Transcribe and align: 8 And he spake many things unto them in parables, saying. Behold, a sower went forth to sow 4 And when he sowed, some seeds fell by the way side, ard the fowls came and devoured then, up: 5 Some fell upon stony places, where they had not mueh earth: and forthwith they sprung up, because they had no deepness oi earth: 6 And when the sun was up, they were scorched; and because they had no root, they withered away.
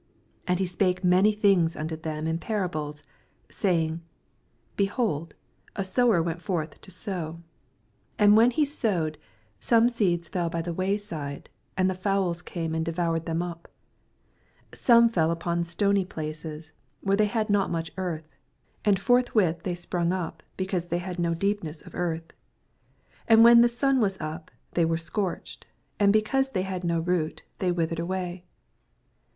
8 0.47 0.49
And 0.49 0.57
he 0.59 0.65
spake 0.65 1.03
many 1.03 1.31
things 1.31 1.75
unto 1.77 1.95
them 1.95 2.25
in 2.25 2.39
parables, 2.39 3.03
saying. 3.51 4.01
Behold, 4.75 5.35
a 5.75 5.83
sower 5.83 6.23
went 6.23 6.41
forth 6.41 6.81
to 6.81 6.89
sow 6.89 7.33
4 8.17 8.17
And 8.25 8.35
when 8.35 8.49
he 8.49 8.65
sowed, 8.65 9.19
some 9.59 9.89
seeds 9.89 10.27
fell 10.27 10.49
by 10.49 10.63
the 10.63 10.73
way 10.73 10.97
side, 10.97 11.51
ard 11.77 11.87
the 11.87 11.93
fowls 11.93 12.41
came 12.41 12.73
and 12.73 12.83
devoured 12.83 13.27
then, 13.27 13.43
up: 13.43 13.67
5 14.71 14.79
Some 14.79 15.07
fell 15.07 15.29
upon 15.29 15.63
stony 15.63 16.03
places, 16.03 16.71
where 17.01 17.15
they 17.17 17.25
had 17.27 17.51
not 17.51 17.69
mueh 17.69 17.91
earth: 17.95 18.35
and 18.83 18.99
forthwith 18.99 19.61
they 19.61 19.75
sprung 19.75 20.11
up, 20.11 20.41
because 20.57 20.85
they 20.85 20.97
had 20.97 21.19
no 21.19 21.35
deepness 21.35 21.83
oi 21.85 21.91
earth: 21.93 22.23
6 22.25 22.35
And 23.27 23.43
when 23.43 23.61
the 23.61 23.69
sun 23.69 23.99
was 23.99 24.19
up, 24.19 24.49
they 24.73 24.83
were 24.83 24.97
scorched; 24.97 25.67
and 25.99 26.11
because 26.11 26.53
they 26.53 26.63
had 26.63 26.83
no 26.83 26.99
root, 27.01 27.43
they 27.59 27.71
withered 27.71 27.99
away. 27.99 28.45